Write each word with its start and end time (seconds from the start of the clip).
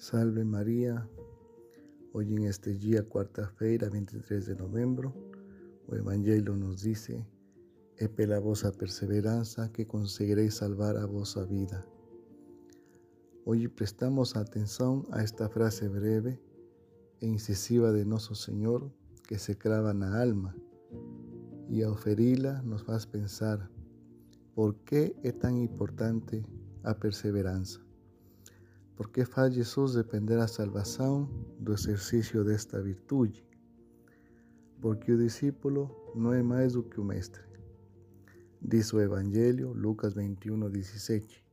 Salve 0.00 0.44
María, 0.44 1.10
hoy 2.12 2.32
en 2.32 2.44
este 2.44 2.72
día, 2.72 3.02
quarta-feira, 3.02 3.90
23 3.90 4.46
de 4.46 4.54
novembro, 4.54 5.12
o 5.88 5.96
Evangelio 5.96 6.54
nos 6.54 6.82
dice, 6.82 7.26
é 7.96 8.06
pela 8.06 8.38
vossa 8.38 8.70
perseverança 8.70 9.68
que 9.72 9.84
conseguireis 9.84 10.54
salvar 10.54 10.96
a 10.96 11.04
vossa 11.04 11.44
vida. 11.44 11.84
Hoje 13.44 13.68
prestamos 13.68 14.36
atenção 14.36 15.04
a 15.10 15.20
esta 15.20 15.48
frase 15.48 15.88
breve 15.88 16.38
e 17.20 17.26
incisiva 17.26 17.92
de 17.92 18.04
Nosso 18.04 18.36
Senhor 18.36 18.88
que 19.26 19.36
se 19.36 19.56
crava 19.56 19.92
na 19.92 20.22
alma 20.22 20.54
e 21.68 21.82
ao 21.82 21.96
feri-la 21.96 22.62
nos 22.62 22.82
faz 22.82 23.04
pensar 23.04 23.68
por 24.54 24.74
que 24.84 25.16
é 25.24 25.32
tão 25.32 25.60
importante 25.60 26.40
a 26.84 26.94
perseverança. 26.94 27.87
Por 28.98 29.10
que 29.10 29.24
faz 29.24 29.54
Jesus 29.54 29.94
depender 29.94 30.38
a 30.38 30.48
salvação 30.48 31.30
do 31.60 31.72
exercício 31.72 32.42
desta 32.42 32.82
virtude? 32.82 33.46
Porque 34.80 35.12
o 35.12 35.16
discípulo 35.16 35.88
não 36.16 36.34
é 36.34 36.42
mais 36.42 36.72
do 36.72 36.82
que 36.82 36.98
o 36.98 37.04
mestre. 37.04 37.40
Diz 38.60 38.92
o 38.92 39.00
Evangelho, 39.00 39.72
Lucas 39.72 40.14
21, 40.14 40.68
17: 40.68 41.44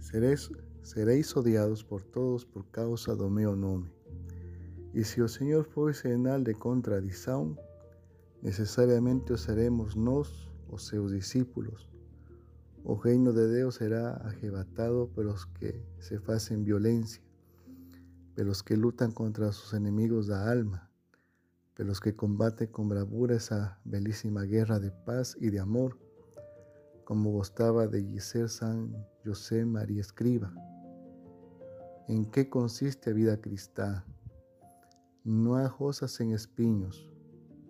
Sereis, 0.00 0.50
sereis 0.82 1.36
odiados 1.36 1.80
por 1.80 2.02
todos 2.02 2.44
por 2.44 2.64
causa 2.72 3.14
do 3.14 3.30
meu 3.30 3.54
nome. 3.54 3.88
E 4.92 5.04
se 5.04 5.22
o 5.22 5.28
Senhor 5.28 5.62
foi 5.62 5.94
sinal 5.94 6.42
de 6.42 6.54
contradição, 6.54 7.56
necessariamente 8.42 9.32
o 9.32 9.38
seremos 9.38 9.94
nós, 9.94 10.50
os 10.68 10.88
seus 10.88 11.12
discípulos. 11.12 11.93
O 12.86 12.92
reino 12.92 13.32
de 13.32 13.48
Deus 13.48 13.76
será 13.76 14.10
arrebatado 14.26 15.10
pelos 15.14 15.46
que 15.46 15.82
se 15.98 16.18
fazem 16.18 16.62
violência, 16.62 17.22
pelos 18.34 18.60
que 18.60 18.76
lutam 18.76 19.10
contra 19.10 19.50
seus 19.52 19.72
inimigos 19.72 20.26
da 20.26 20.52
alma, 20.52 20.86
pelos 21.74 21.98
que 21.98 22.12
combatem 22.12 22.66
com 22.66 22.86
bravura 22.86 23.36
essa 23.36 23.74
belíssima 23.86 24.44
guerra 24.44 24.78
de 24.78 24.90
paz 25.06 25.34
e 25.40 25.50
de 25.50 25.58
amor, 25.58 25.96
como 27.06 27.32
gostava 27.32 27.88
de 27.88 28.02
dizer 28.02 28.50
San 28.50 28.90
José 29.24 29.64
Maria 29.64 30.02
Escriba. 30.02 30.52
Em 32.06 32.22
que 32.22 32.44
consiste 32.44 33.08
a 33.08 33.14
vida 33.14 33.34
cristã? 33.38 34.04
Não 35.24 35.54
há 35.54 35.66
rosas 35.66 36.12
sem 36.12 36.34
espinhos, 36.34 37.10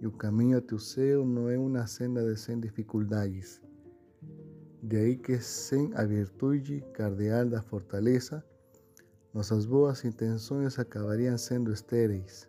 e 0.00 0.08
o 0.08 0.10
caminho 0.10 0.58
até 0.58 0.74
o 0.74 0.80
céu 0.80 1.24
não 1.24 1.48
é 1.48 1.56
uma 1.56 1.86
senda 1.86 2.28
de 2.28 2.36
sem 2.36 2.58
dificuldades. 2.58 3.63
De 4.84 4.98
aí 4.98 5.16
que 5.16 5.40
sem 5.40 5.94
a 5.94 6.04
virtude 6.04 6.84
cardeal 6.92 7.48
da 7.48 7.62
fortaleza, 7.62 8.44
nossas 9.32 9.64
boas 9.64 10.04
intenções 10.04 10.78
acabariam 10.78 11.38
sendo 11.38 11.72
estéreis. 11.72 12.46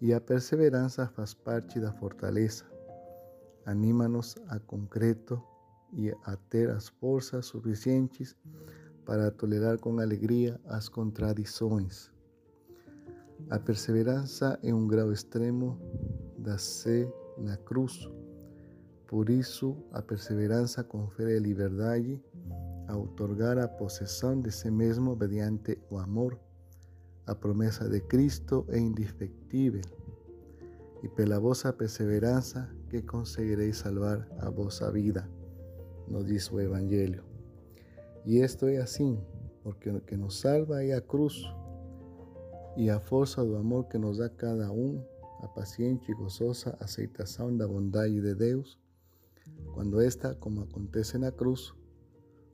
E 0.00 0.14
a 0.14 0.20
perseverança 0.20 1.08
faz 1.08 1.34
parte 1.34 1.80
da 1.80 1.92
fortaleza. 1.92 2.64
Anima-nos 3.66 4.36
a 4.46 4.60
concreto 4.60 5.42
e 5.92 6.12
a 6.24 6.36
ter 6.48 6.70
as 6.70 6.88
forças 6.88 7.46
suficientes 7.46 8.36
para 9.04 9.32
tolerar 9.32 9.76
com 9.80 9.98
alegria 9.98 10.60
as 10.66 10.88
contradições. 10.88 12.12
A 13.50 13.58
perseverança 13.58 14.56
é 14.62 14.72
um 14.72 14.86
grau 14.86 15.12
extremo 15.12 15.76
da 16.38 16.56
sé 16.58 17.12
na 17.36 17.56
cruz 17.56 18.08
por 19.10 19.28
isso, 19.28 19.76
a 19.90 20.00
perseverança 20.00 20.84
confere 20.84 21.40
liberdade 21.40 22.22
a 22.86 22.96
otorgar 22.96 23.58
a 23.58 23.66
possessão 23.66 24.40
de 24.40 24.52
si 24.52 24.70
mesmo 24.70 25.16
mediante 25.16 25.76
o 25.90 25.98
amor. 25.98 26.38
A 27.26 27.34
promessa 27.34 27.88
de 27.88 28.00
Cristo 28.02 28.64
é 28.68 28.78
indefectível. 28.78 29.82
E 31.02 31.08
pela 31.08 31.40
vossa 31.40 31.72
perseverança 31.72 32.70
que 32.88 33.02
conseguireis 33.02 33.78
salvar 33.78 34.28
a 34.38 34.48
vossa 34.48 34.92
vida, 34.92 35.28
nos 36.06 36.26
diz 36.26 36.48
o 36.52 36.60
Evangelho. 36.60 37.24
E 38.24 38.38
isto 38.38 38.66
é 38.66 38.76
assim, 38.76 39.20
porque 39.64 39.90
o 39.90 40.00
que 40.00 40.16
nos 40.16 40.38
salva 40.38 40.84
é 40.84 40.92
a 40.92 41.00
cruz 41.00 41.34
e 42.76 42.88
a 42.88 43.00
força 43.00 43.44
do 43.44 43.56
amor 43.56 43.88
que 43.88 43.98
nos 43.98 44.18
dá 44.18 44.28
cada 44.28 44.70
um, 44.70 45.04
a 45.40 45.48
paciente 45.48 46.12
e 46.12 46.14
gozosa 46.14 46.76
aceitação 46.78 47.56
da 47.56 47.66
bondade 47.66 48.20
de 48.20 48.36
Deus 48.36 48.78
Cuando 49.74 50.00
esta, 50.00 50.38
como 50.38 50.62
acontece 50.62 51.16
en 51.16 51.22
la 51.22 51.32
cruz, 51.32 51.74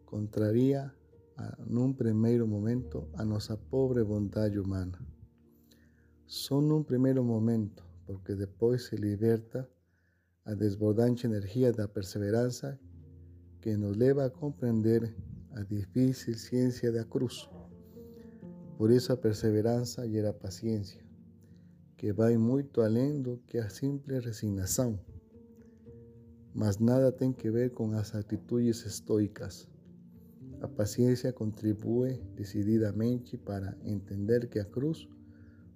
contraría 0.04 0.94
en 1.58 1.76
un 1.76 1.94
primer 1.94 2.44
momento 2.44 3.08
a 3.14 3.24
nuestra 3.24 3.56
pobre 3.56 4.02
bondad 4.02 4.54
humana. 4.56 4.98
Son 6.26 6.72
un 6.72 6.84
primer 6.84 7.20
momento, 7.20 7.84
porque 8.06 8.34
después 8.34 8.86
se 8.86 8.98
liberta 8.98 9.68
a 10.44 10.54
desbordante 10.54 11.26
energía 11.26 11.72
de 11.72 11.78
la 11.78 11.88
perseverancia 11.88 12.78
que 13.60 13.76
nos 13.76 13.96
lleva 13.96 14.24
a 14.24 14.30
comprender 14.30 15.14
a 15.52 15.62
difícil 15.64 16.36
ciencia 16.36 16.90
de 16.90 16.98
la 16.98 17.04
cruz. 17.04 17.50
Por 18.78 18.92
eso 18.92 19.12
a 19.12 19.20
perseverancia 19.20 20.06
y 20.06 20.12
la 20.20 20.32
paciencia, 20.32 21.04
que 21.96 22.12
va 22.12 22.30
muy 22.38 22.68
além 22.76 23.22
do 23.22 23.40
que 23.46 23.58
a 23.58 23.70
simple 23.70 24.20
resignación 24.20 25.00
mas 26.56 26.78
nada 26.78 27.12
tem 27.12 27.34
que 27.34 27.50
ver 27.50 27.70
com 27.72 27.92
as 27.92 28.14
atitudes 28.14 28.86
estoicas. 28.86 29.68
A 30.62 30.66
paciência 30.66 31.30
contribui 31.30 32.18
decididamente 32.34 33.36
para 33.36 33.76
entender 33.84 34.48
que 34.48 34.58
a 34.58 34.64
cruz, 34.64 35.06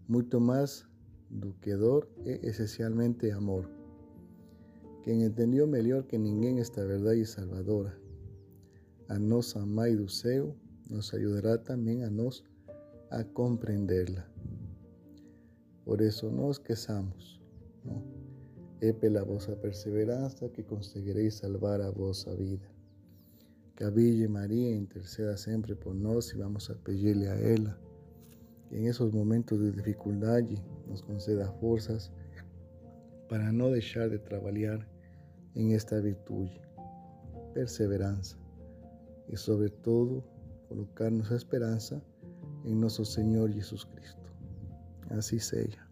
muito 0.09 0.41
mais 0.41 0.87
do 1.29 1.53
que 1.61 1.77
dor, 1.77 2.09
é 2.25 2.41
essencialmente 2.49 3.31
amor. 3.31 3.69
Quem 5.03 5.23
entendeu 5.23 5.67
melhor 5.67 6.03
que 6.05 6.17
ninguém 6.17 6.61
esta 6.61 6.87
verdade 6.87 7.27
salvadora, 7.27 7.95
a 9.07 9.19
nossa 9.19 9.65
Mãe 9.67 9.95
do 9.95 10.09
céu, 10.09 10.57
nos 10.89 11.13
ajudará 11.13 11.59
também 11.59 12.05
a 12.05 12.11
nós 12.11 12.43
a 13.11 13.23
compreendê-la. 13.23 14.27
Por 15.85 16.01
isso, 16.01 16.31
não 16.31 16.51
esqueçamos, 16.51 17.39
não? 17.85 18.20
É 18.81 18.93
pela 18.93 19.25
vossa 19.25 19.55
perseverança 19.57 20.49
que 20.49 20.63
conseguireis 20.63 21.35
salvar 21.35 21.81
a 21.81 21.91
vossa 21.91 22.35
vida. 22.35 22.69
Que 23.77 23.85
a 23.85 24.29
Maria 24.29 24.75
interceda 24.75 25.37
sempre 25.37 25.75
por 25.75 25.95
nós 25.95 26.31
e 26.31 26.37
vamos 26.37 26.71
a 26.71 26.75
pedir-lhe 26.75 27.27
a 27.27 27.35
ela 27.35 27.91
que 28.71 28.77
em 28.77 28.87
esses 28.87 29.11
momentos 29.11 29.59
de 29.59 29.73
dificuldade 29.73 30.63
nos 30.87 31.03
conceda 31.03 31.51
forças 31.55 32.11
para 33.29 33.51
não 33.53 33.73
deixar 33.73 34.09
de 34.09 34.19
trabalhar 34.19 34.87
em 35.57 35.75
esta 35.75 36.01
virtude, 36.01 36.61
perseverança 37.53 38.39
e, 39.29 39.37
sobretudo, 39.37 40.23
colocar 40.69 41.11
nossa 41.11 41.35
esperança 41.35 42.01
em 42.65 42.75
nosso 42.75 43.05
Senhor 43.05 43.51
Jesus 43.51 43.83
Cristo. 43.85 44.33
Assim 45.11 45.41
seja. 45.41 45.90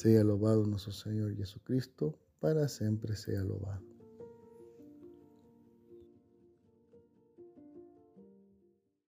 Sea 0.00 0.20
alabado 0.20 0.64
nuestro 0.64 0.92
Señor 0.92 1.34
Jesucristo, 1.34 2.16
para 2.38 2.68
siempre 2.68 3.16
sea 3.16 3.40
alabado. 3.40 3.82